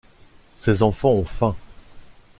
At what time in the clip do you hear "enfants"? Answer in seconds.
0.81-1.11